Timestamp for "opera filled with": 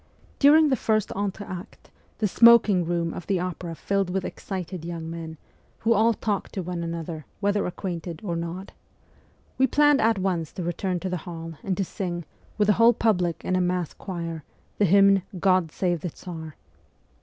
3.39-4.25